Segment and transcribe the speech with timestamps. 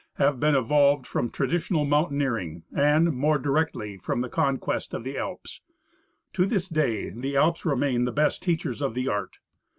[0.15, 5.15] PREFACE have been evolved from traditional mountaineering, and, more directly, from the conquest of the
[5.15, 5.61] Alps.
[6.33, 9.37] To this day the Alps remain the best teachers of the art.